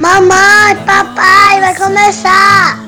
[0.00, 2.84] Mamãe, papai, vai começar!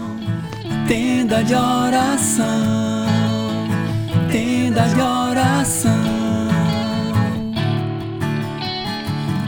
[0.88, 3.06] Tenda de oração,
[4.28, 5.92] tenda de oração.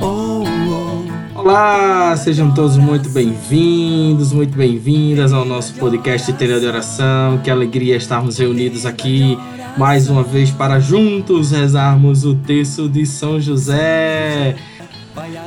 [0.00, 1.40] Oh, oh.
[1.40, 7.38] Olá, sejam todos muito bem-vindos, muito bem-vindas ao nosso podcast Tenda de Oração.
[7.38, 9.36] Que alegria estarmos reunidos aqui
[9.80, 14.54] mais uma vez para juntos rezarmos o texto de São José.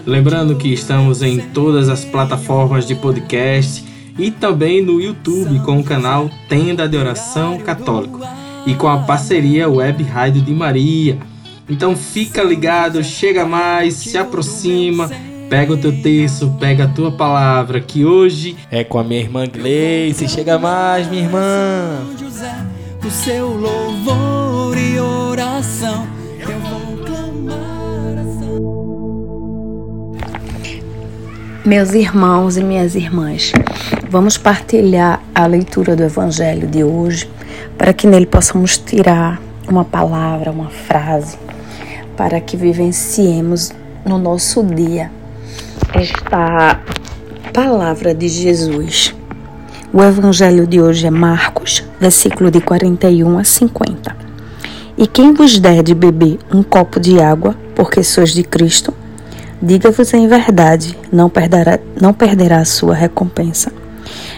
[0.07, 3.85] Lembrando que estamos em todas as plataformas de podcast
[4.17, 8.21] e também no YouTube com o canal Tenda de Oração Católico
[8.65, 11.15] e com a parceria Web Rádio de Maria.
[11.69, 15.11] Então fica ligado, chega mais, se aproxima,
[15.47, 19.45] pega o teu texto, pega a tua palavra, que hoje é com a minha irmã
[19.45, 20.27] Gleice.
[20.27, 22.02] Chega mais, minha irmã.
[23.05, 26.07] O seu louvor e oração.
[26.39, 28.23] Eu vou clamar
[31.66, 33.52] Meus irmãos e minhas irmãs,
[34.09, 37.30] vamos partilhar a leitura do Evangelho de hoje
[37.77, 41.38] para que nele possamos tirar uma palavra, uma frase,
[42.16, 43.73] para que vivenciemos
[44.05, 45.11] no nosso dia
[45.94, 46.80] esta
[47.52, 49.14] palavra de Jesus.
[49.92, 54.16] O Evangelho de hoje é Marcos, versículo de 41 a 50.
[54.97, 58.94] E quem vos der de beber um copo de água, porque sois de Cristo,
[59.66, 63.71] Diga-vos em verdade, não perderá, não perderá a sua recompensa.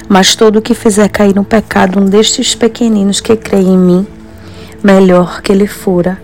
[0.08, 4.08] Mas todo o que fizer cair no pecado um destes pequeninos que creem em mim,
[4.84, 6.22] melhor que lhe fora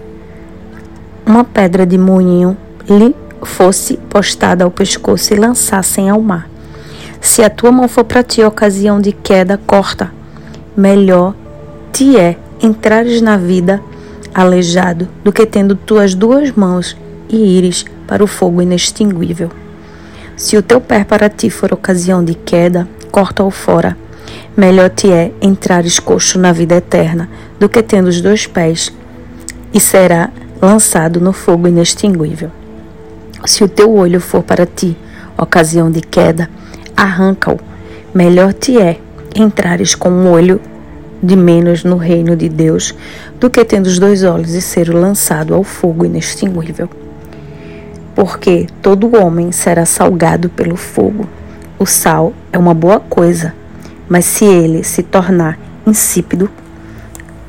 [1.25, 2.55] uma pedra de moinho
[2.87, 6.47] lhe fosse postada ao pescoço e lançassem ao mar.
[7.19, 10.11] Se a tua mão for para ti ocasião de queda, corta.
[10.75, 11.35] Melhor
[11.91, 13.81] te é entrares na vida
[14.33, 16.95] aleijado do que tendo tuas duas mãos
[17.27, 19.49] e ires para o fogo inextinguível.
[20.37, 23.97] Se o teu pé para ti for ocasião de queda, corta-o fora.
[24.55, 27.29] Melhor te é entrares coxo na vida eterna
[27.59, 28.93] do que tendo os dois pés,
[29.73, 30.29] e será
[30.61, 32.49] lançado no fogo inextinguível.
[33.45, 34.95] Se o teu olho for para ti
[35.37, 36.49] ocasião de queda,
[36.95, 37.59] arranca-o.
[38.13, 38.99] Melhor te é
[39.35, 40.59] entrares com um olho
[41.21, 42.95] de menos no reino de Deus
[43.39, 46.89] do que tendo os dois olhos e ser lançado ao fogo inextinguível
[48.15, 51.27] porque todo homem será salgado pelo fogo.
[51.79, 53.53] O sal é uma boa coisa,
[54.07, 56.49] mas se ele se tornar insípido,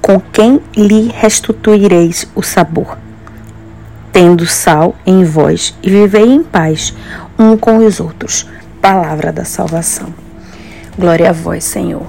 [0.00, 2.96] com quem lhe restituireis o sabor?
[4.12, 6.94] Tendo sal em vós e vivei em paz
[7.38, 8.46] um com os outros.
[8.80, 10.21] Palavra da salvação.
[10.98, 12.06] Glória a vós, Senhor.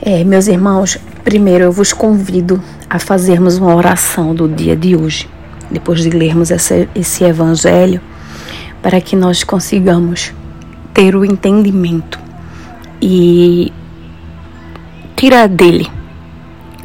[0.00, 5.28] É, meus irmãos, primeiro eu vos convido a fazermos uma oração do dia de hoje
[5.70, 8.00] depois de lermos esse, esse evangelho,
[8.80, 10.32] para que nós consigamos
[10.92, 12.20] ter o entendimento
[13.02, 13.72] e
[15.16, 15.90] tirar dele,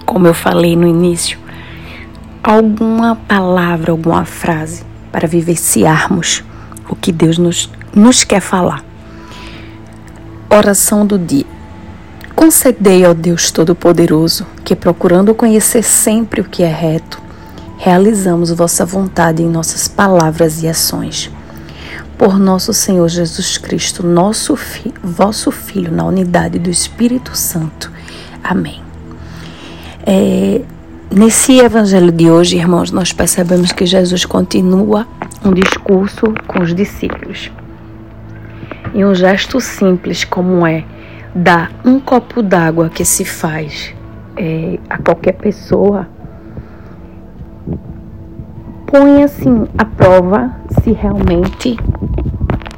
[0.08, 1.38] como eu falei no início,
[2.42, 6.44] alguma palavra, alguma frase para vivenciarmos
[6.90, 8.89] o que Deus nos, nos quer falar.
[10.52, 11.46] Oração do dia.
[12.36, 17.22] Concedei ao Deus Todo-Poderoso que, procurando conhecer sempre o que é reto,
[17.78, 21.30] realizamos vossa vontade em nossas palavras e ações.
[22.18, 27.92] Por nosso Senhor Jesus Cristo, nosso fi vosso Filho, na unidade do Espírito Santo.
[28.44, 28.82] Amém.
[30.04, 30.62] É,
[31.12, 35.06] nesse evangelho de hoje, irmãos, nós percebemos que Jesus continua
[35.46, 37.52] um discurso com os discípulos.
[38.94, 40.84] E um gesto simples como é
[41.34, 43.94] dar um copo d'água que se faz
[44.36, 46.08] é, a qualquer pessoa
[48.88, 51.78] põe assim a prova se realmente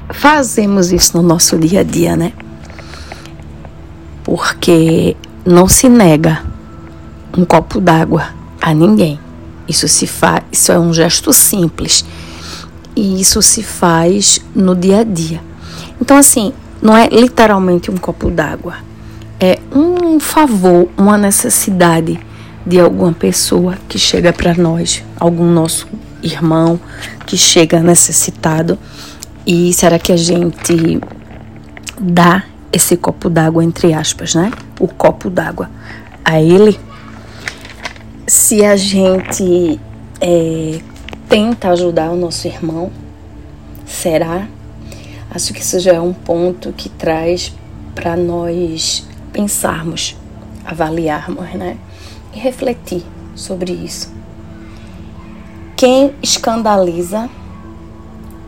[0.09, 2.33] fazemos isso no nosso dia a dia, né?
[4.23, 6.43] Porque não se nega
[7.37, 8.27] um copo d'água
[8.61, 9.19] a ninguém.
[9.67, 12.03] Isso se faz, isso é um gesto simples.
[12.93, 15.41] E isso se faz no dia a dia.
[16.01, 16.51] Então assim,
[16.81, 18.75] não é literalmente um copo d'água.
[19.39, 22.19] É um favor, uma necessidade
[22.65, 25.87] de alguma pessoa que chega para nós, algum nosso
[26.23, 26.79] irmão
[27.25, 28.77] que chega necessitado.
[29.45, 30.99] E será que a gente
[31.99, 34.51] dá esse copo d'água, entre aspas, né?
[34.79, 35.69] O copo d'água
[36.23, 36.79] a ele?
[38.27, 39.79] Se a gente
[40.19, 40.79] é,
[41.27, 42.91] tenta ajudar o nosso irmão,
[43.85, 44.47] será?
[45.33, 47.53] Acho que isso já é um ponto que traz
[47.95, 50.17] para nós pensarmos,
[50.65, 51.77] avaliarmos, né?
[52.33, 54.11] E refletir sobre isso.
[55.75, 57.27] quem escandaliza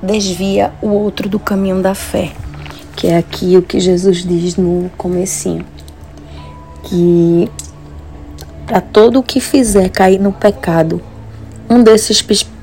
[0.02, 2.32] desvia o outro do caminho da fé,
[2.96, 5.66] que é aqui o que Jesus diz no comecinho,
[6.84, 7.50] que
[8.68, 11.02] para todo o que fizer cair no pecado,
[11.68, 12.22] um desses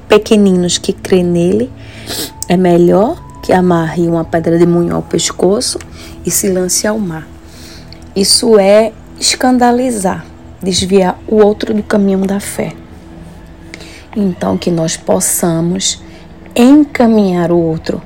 [0.09, 1.69] pequeninos que crê nele
[2.49, 5.77] é melhor que amarre uma pedra de moinho ao pescoço
[6.25, 7.27] e se lance ao mar.
[8.15, 10.25] Isso é escandalizar,
[10.63, 12.73] desviar o outro do caminho da fé.
[14.17, 16.01] Então, que nós possamos
[16.55, 18.01] encaminhar o outro,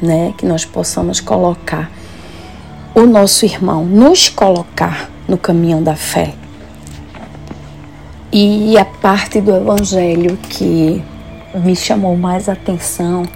[0.00, 0.32] né?
[0.38, 1.90] Que nós possamos colocar
[2.94, 6.32] o nosso irmão, nos colocar no caminho da fé.
[8.32, 11.04] E a parte do evangelho que
[11.62, 13.26] me chamou mais atenção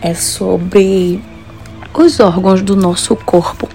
[0.00, 1.22] é sobre
[1.92, 3.68] os órgãos do nosso corpo.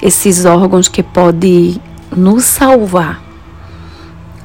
[0.00, 1.80] Esses órgãos que podem
[2.16, 3.22] nos salvar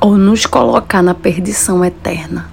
[0.01, 2.51] ou nos colocar na perdição eterna.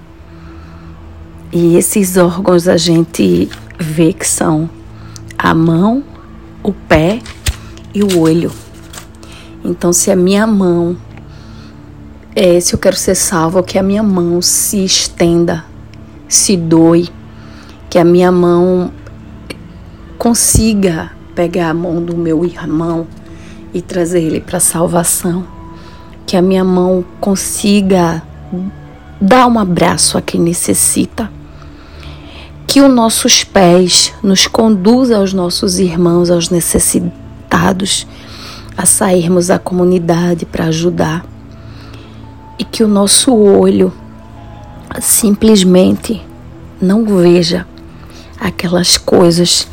[1.51, 4.69] E esses órgãos a gente vê que são
[5.37, 6.03] a mão,
[6.63, 7.19] o pé
[7.93, 8.51] e o olho.
[9.63, 10.95] Então, se a minha mão,
[12.35, 15.65] é, se eu quero ser salvo, que a minha mão se estenda,
[16.27, 17.09] se doe,
[17.91, 18.89] que a minha mão
[20.17, 23.05] consiga pegar a mão do meu irmão
[23.73, 25.45] e trazer ele para a salvação.
[26.25, 28.23] Que a minha mão consiga
[29.19, 31.29] dar um abraço a quem necessita.
[32.65, 38.07] Que os nossos pés nos conduza aos nossos irmãos, aos necessitados,
[38.77, 41.25] a sairmos da comunidade para ajudar.
[42.57, 43.91] E que o nosso olho
[45.01, 46.25] simplesmente
[46.81, 47.67] não veja
[48.41, 49.67] aquelas coisas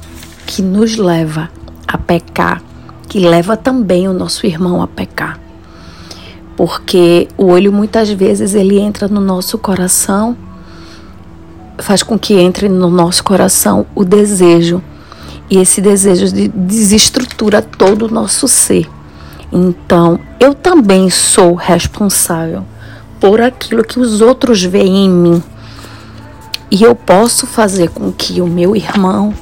[0.47, 1.49] que nos leva
[1.87, 2.63] a pecar,
[3.09, 5.41] que leva também o nosso irmão a pecar.
[6.55, 10.37] Porque o olho muitas vezes ele entra no nosso coração,
[11.79, 14.83] faz com que entre no nosso coração o desejo.
[15.49, 18.87] E esse desejo desestrutura todo o nosso ser.
[19.51, 22.65] Então, eu também sou responsável
[23.19, 25.43] por aquilo que os outros veem em mim.
[26.71, 29.33] E eu posso fazer com que o meu irmão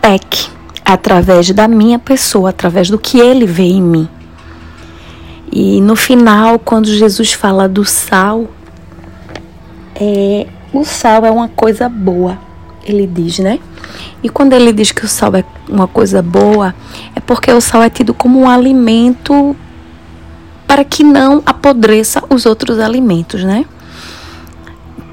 [0.00, 0.48] peque
[0.84, 4.08] através da minha pessoa, através do que ele vê em mim.
[5.52, 8.48] E no final, quando Jesus fala do sal,
[9.94, 12.38] é, o sal é uma coisa boa,
[12.84, 13.58] ele diz, né?
[14.22, 16.74] E quando ele diz que o sal é uma coisa boa,
[17.14, 19.56] é porque o sal é tido como um alimento
[20.66, 23.64] para que não apodreça os outros alimentos, né?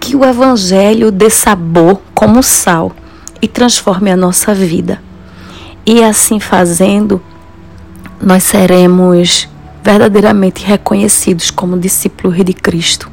[0.07, 2.93] Que o Evangelho dê sabor como sal
[3.41, 5.01] e transforme a nossa vida.
[5.85, 7.21] E assim fazendo,
[8.21, 9.49] nós seremos
[9.83, 13.11] verdadeiramente reconhecidos como discípulos de Cristo.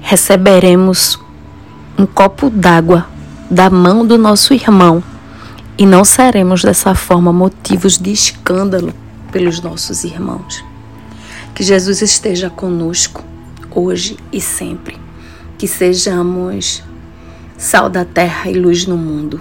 [0.00, 1.20] Receberemos
[1.98, 3.06] um copo d'água
[3.50, 5.04] da mão do nosso irmão
[5.76, 8.94] e não seremos dessa forma motivos de escândalo
[9.30, 10.64] pelos nossos irmãos.
[11.54, 13.22] Que Jesus esteja conosco
[13.70, 15.09] hoje e sempre
[15.60, 16.82] que sejamos
[17.58, 19.38] sal da terra e luz no mundo.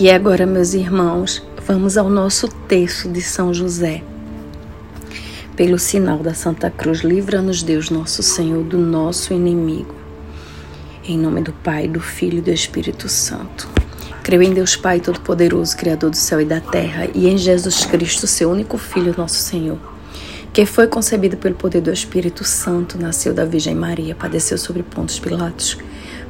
[0.00, 4.02] E agora, meus irmãos, vamos ao nosso texto de São José.
[5.54, 10.07] Pelo sinal da Santa Cruz, livra-nos Deus, nosso Senhor, do nosso inimigo.
[11.08, 13.66] Em nome do Pai, do Filho e do Espírito Santo.
[14.22, 18.26] Creio em Deus Pai Todo-Poderoso, Criador do céu e da terra, e em Jesus Cristo,
[18.26, 19.78] seu único Filho, nosso Senhor,
[20.52, 25.18] que foi concebido pelo poder do Espírito Santo, nasceu da Virgem Maria, padeceu sobre Pontos
[25.18, 25.78] Pilatos,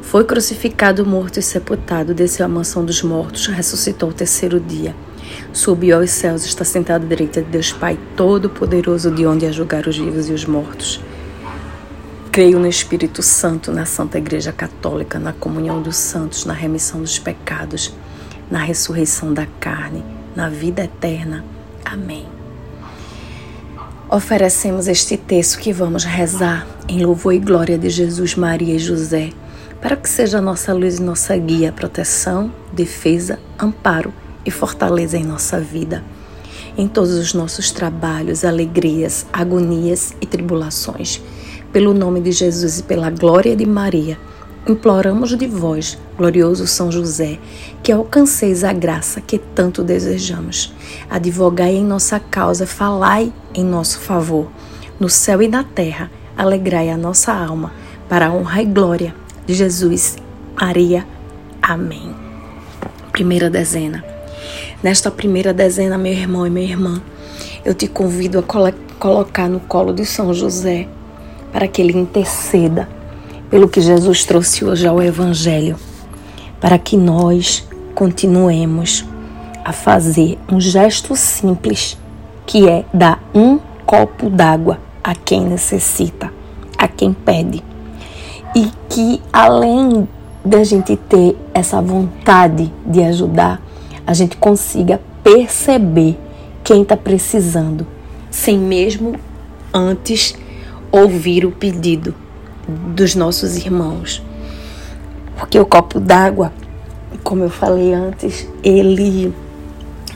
[0.01, 4.95] foi crucificado, morto e sepultado, desceu à mansão dos mortos, ressuscitou o terceiro dia.
[5.53, 9.89] Subiu aos céus, está sentado à direita de Deus Pai Todo-Poderoso, de onde a julgar
[9.89, 11.01] os vivos e os mortos.
[12.31, 17.19] Creio no Espírito Santo, na Santa Igreja Católica, na comunhão dos santos, na remissão dos
[17.19, 17.93] pecados,
[18.51, 20.05] na ressurreição da carne,
[20.37, 21.45] na vida eterna.
[21.85, 22.27] Amém.
[24.09, 29.31] Oferecemos este texto que vamos rezar em louvor e glória de Jesus, Maria e José,
[29.81, 34.13] para que seja nossa luz e nossa guia, proteção, defesa, amparo
[34.45, 36.05] e fortaleza em nossa vida,
[36.77, 41.21] em todos os nossos trabalhos, alegrias, agonias e tribulações
[41.73, 44.19] pelo nome de Jesus e pela glória de Maria,
[44.67, 47.39] imploramos de vós, glorioso São José,
[47.83, 50.73] que alcanceis a graça que tanto desejamos.
[51.11, 54.49] Advogai em nossa causa, falai em nosso favor.
[54.99, 57.73] No céu e na terra, alegrai a nossa alma,
[58.09, 59.15] para a honra e glória
[59.47, 60.17] de Jesus,
[60.59, 61.07] Maria.
[61.61, 62.15] Amém.
[63.13, 64.05] Primeira dezena.
[64.83, 67.03] Nesta primeira dezena, meu irmão e minha irmã,
[67.65, 70.89] eu te convido a colo colocar no colo de São José
[71.53, 72.89] para que ele interceda
[73.51, 75.77] pelo que Jesus trouxe hoje ao Evangelho,
[76.61, 79.05] para que nós continuemos
[79.65, 81.99] a fazer um gesto simples,
[82.47, 86.33] que é dar um copo d'água a quem necessita,
[86.77, 87.63] a quem pede.
[88.55, 90.09] E que além
[90.45, 93.61] da gente ter essa vontade de ajudar,
[94.07, 96.19] a gente consiga perceber
[96.65, 97.87] quem está precisando,
[98.31, 99.15] sem mesmo
[99.73, 100.35] antes
[100.91, 102.15] ouvir o pedido
[102.69, 104.23] dos nossos irmãos.
[105.37, 106.53] Porque o copo d'água,
[107.23, 109.33] como eu falei antes, ele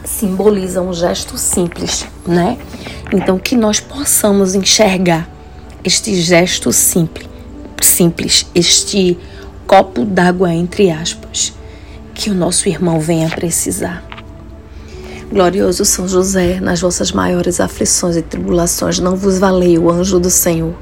[0.04, 2.58] simboliza um gesto simples, né?
[3.12, 5.28] Então que nós possamos enxergar
[5.84, 7.28] este gesto simples,
[7.80, 9.18] simples, este
[9.66, 11.52] copo d'água entre aspas,
[12.14, 14.11] que o nosso irmão venha precisar.
[15.32, 20.28] Glorioso São José, nas vossas maiores aflições e tribulações, não vos valei o anjo do
[20.28, 20.74] Senhor.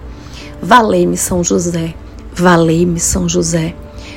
[0.61, 1.95] Valei-me, São José.
[2.35, 3.77] Valei-me, São José.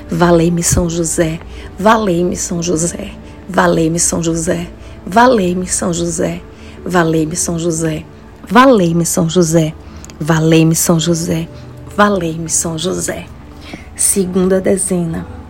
[0.10, 1.40] Valei-me, São José.
[1.78, 3.12] Valei-me, São José.
[3.48, 4.72] Valei-me, São José.
[5.06, 6.42] Valei-me, São José.
[6.84, 8.04] Valei-me, São José.
[8.50, 9.74] Valei-me, São José.
[10.20, 11.48] Valei-me, São José.
[11.96, 13.28] Valei-me, São José.
[13.96, 15.43] Segunda dezena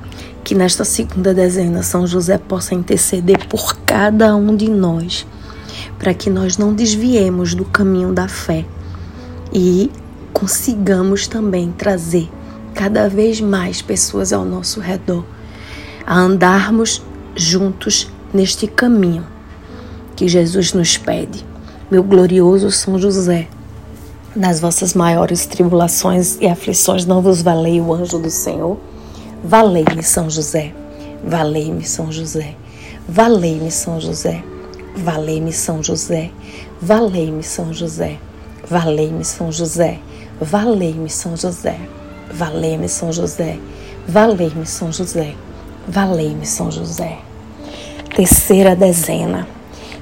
[0.44, 5.26] que nesta segunda dezena São José possa interceder por cada um de nós,
[5.98, 8.66] para que nós não desviemos do caminho da fé
[9.54, 9.90] e
[10.34, 12.30] consigamos também trazer
[12.74, 15.24] cada vez mais pessoas ao nosso redor,
[16.06, 17.02] a andarmos
[17.36, 19.26] juntos neste caminho
[20.16, 21.46] que Jesus nos pede.
[21.90, 23.48] Meu glorioso São José,
[24.36, 28.78] nas vossas maiores tribulações e aflições não vos valei o anjo do Senhor?
[29.46, 30.74] Valei-me, São José.
[31.22, 32.56] Valei-me, São José.
[33.10, 34.42] Valei-me, São José.
[34.96, 36.30] Valei-me, São José.
[36.82, 38.20] Valei-me, São José.
[38.70, 40.00] Valei-me, São José.
[40.48, 41.78] Valei-me, São José.
[42.32, 43.60] Valei-me, São José.
[44.08, 45.36] Valei-me, São José.
[45.90, 47.18] Valei-me, São José.
[48.16, 49.46] Terceira dezena.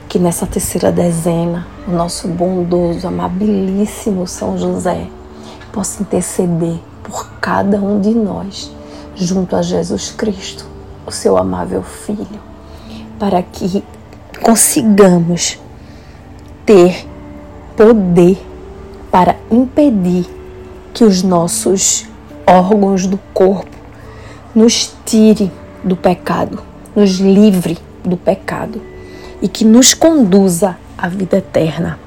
[0.08, 5.08] Que nessa terceira dezena, o nosso bondoso, amabilíssimo São José
[5.74, 8.72] possa interceder por cada um de nós
[9.22, 10.66] junto a Jesus Cristo,
[11.06, 12.42] o seu amável Filho,
[13.20, 13.84] para que
[14.42, 15.60] consigamos
[16.66, 17.06] ter
[17.76, 18.38] poder
[19.12, 20.26] para impedir
[20.94, 22.08] que os nossos
[22.46, 23.70] órgãos do corpo
[24.54, 25.52] nos tire
[25.84, 26.62] do pecado,
[26.96, 28.82] nos livre do pecado
[29.42, 32.00] e que nos conduza à vida eterna.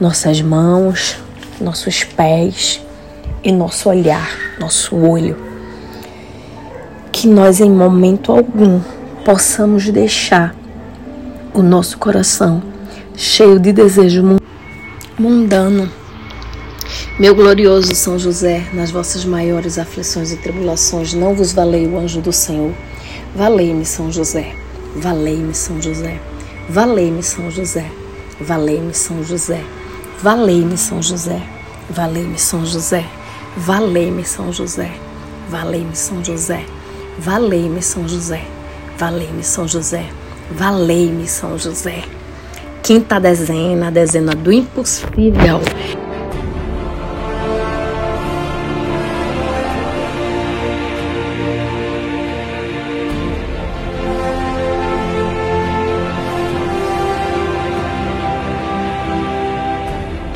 [0.00, 1.18] Nossas mãos,
[1.60, 2.80] nossos pés
[3.42, 5.47] e nosso olhar, nosso olho
[7.18, 8.80] que nós em momento algum
[9.24, 10.54] possamos deixar
[11.52, 12.62] o nosso coração
[13.16, 14.38] cheio de desejo
[15.18, 15.90] mundano.
[17.18, 22.20] Meu glorioso São José, nas vossas maiores aflições e tribulações, não vos valei o anjo
[22.20, 22.72] do Senhor.
[23.34, 24.54] Valei-me, São José.
[24.94, 26.20] Valei-me, São José.
[26.68, 27.90] Valei-me, São José.
[28.40, 29.64] Valei-me, São José.
[30.22, 31.42] Valei-me, São José.
[31.90, 33.04] Valei-me, São José.
[33.56, 34.92] Valei-me, São José.
[35.50, 36.64] Valei-me, São José.
[37.20, 38.44] Valei-me São José,
[38.96, 40.04] valei-me São José,
[40.52, 42.04] valei-me São José.
[42.80, 45.60] Quinta dezena, dezena do impossível.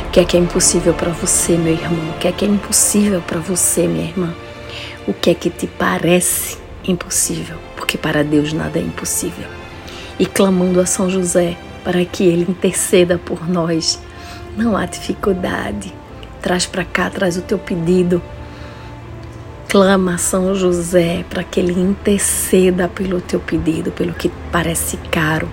[0.00, 2.10] O que é que é impossível para você, meu irmão?
[2.10, 4.34] O que é que é impossível para você, minha irmã?
[5.06, 9.46] O que é que te parece impossível, porque para Deus nada é impossível.
[10.18, 14.00] E clamando a São José para que ele interceda por nós.
[14.56, 15.92] Não há dificuldade.
[16.40, 18.22] Traz para cá, traz o teu pedido.
[19.68, 25.48] Clama a São José para que ele interceda pelo teu pedido, pelo que parece caro,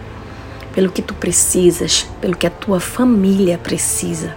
[0.73, 4.35] pelo que tu precisas, pelo que a tua família precisa.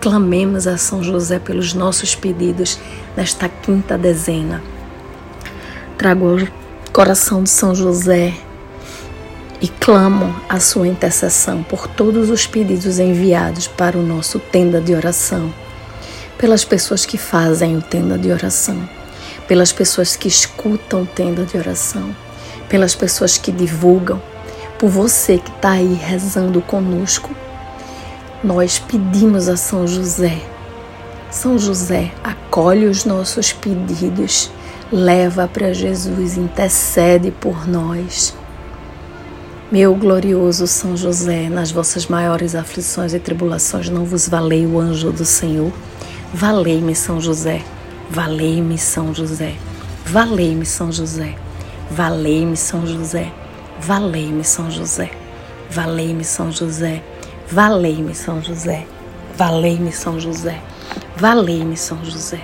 [0.00, 2.78] Clamemos a São José pelos nossos pedidos
[3.16, 4.62] nesta quinta dezena
[5.98, 6.48] trago ao
[6.92, 8.32] coração de São José
[9.60, 14.94] e clamo a sua intercessão por todos os pedidos enviados para o nosso tenda de
[14.94, 15.52] oração,
[16.38, 18.88] pelas pessoas que fazem o tenda de oração,
[19.48, 22.14] pelas pessoas que escutam o tenda de oração,
[22.68, 24.22] pelas pessoas que divulgam,
[24.78, 27.34] por você que está aí rezando conosco.
[28.44, 30.40] Nós pedimos a São José
[31.28, 34.50] São José, acolhe os nossos pedidos,
[34.90, 38.34] leva para Jesus, intercede por nós.
[39.70, 45.12] Meu glorioso São José, nas vossas maiores aflições e tribulações, não vos valei o anjo
[45.12, 45.70] do Senhor?
[46.32, 47.62] Valei-me, São José,
[48.10, 49.56] valei-me, São José,
[50.06, 51.34] valei-me, São José,
[51.90, 53.30] valei-me, São José,
[53.78, 55.12] valei-me, São José,
[55.50, 57.02] valei-me, São José,
[57.46, 58.86] valei-me, São José,
[59.36, 60.58] valei-me, São José,
[61.14, 62.40] valei-me, São José,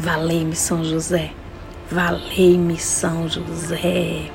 [0.00, 1.30] valei-me, São José,
[1.90, 4.30] valei-me, São José.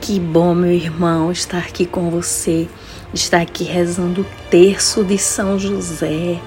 [0.00, 2.68] Que bom, meu irmão, estar aqui com você,
[3.12, 6.40] estar aqui rezando o terço de São José.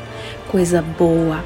[0.50, 1.44] Coisa boa.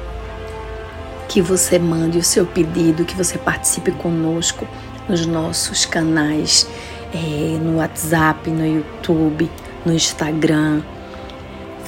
[1.28, 4.68] Que você mande o seu pedido, que você participe conosco
[5.08, 6.68] nos nossos canais,
[7.14, 9.50] é, no WhatsApp, no YouTube,
[9.84, 10.82] no Instagram.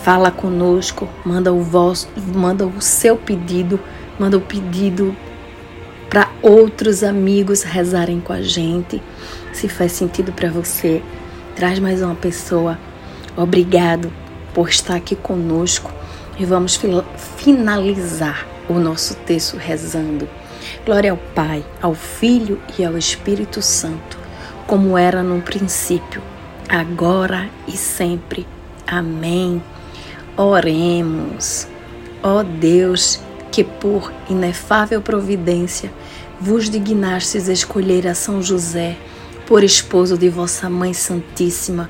[0.03, 3.79] Fala conosco, manda o vosso, manda o seu pedido,
[4.19, 5.15] manda o pedido
[6.15, 9.03] para outros amigos rezarem com a gente.
[9.53, 11.03] Se faz sentido para você,
[11.57, 12.79] traz mais uma pessoa.
[13.37, 14.13] Obrigado
[14.55, 15.93] por estar aqui conosco
[16.39, 16.81] e vamos
[17.37, 20.29] finalizar o nosso texto rezando.
[20.87, 24.17] Glória ao Pai, ao Filho e ao Espírito Santo,
[24.69, 26.23] como era no princípio,
[26.69, 28.47] agora e sempre.
[28.87, 29.61] Amém.
[30.37, 31.67] Oremos.
[32.23, 33.19] Ó Deus,
[33.51, 35.91] que por inefável providência
[36.45, 38.99] vos dignastes escolher a São José
[39.47, 41.89] por esposo de vossa Mãe Santíssima,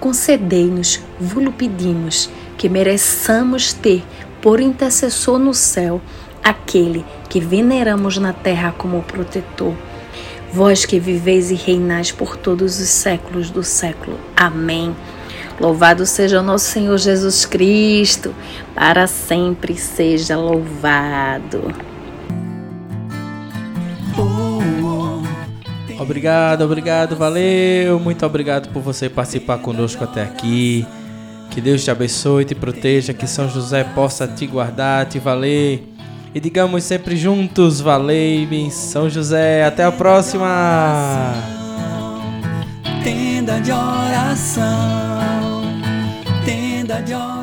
[0.00, 2.28] concedei-nos, vos pedimos,
[2.58, 4.02] que mereçamos ter
[4.40, 6.00] por intercessor no céu
[6.42, 9.72] aquele que veneramos na terra como protetor.
[10.52, 14.18] Vós que viveis e reinais por todos os séculos do século.
[14.36, 14.96] Amém.
[15.60, 18.34] Louvado seja o nosso Senhor Jesus Cristo,
[18.74, 21.91] para sempre seja louvado.
[26.02, 28.00] Obrigado, obrigado, valeu.
[28.00, 30.84] Muito obrigado por você participar conosco até aqui.
[31.48, 35.88] Que Deus te abençoe, te proteja, que São José possa te guardar, te valer.
[36.34, 39.64] E digamos sempre juntos, valei-me, São José.
[39.64, 41.34] Até a próxima.
[43.04, 45.62] Tenda de oração,
[46.44, 47.41] tenda de oração.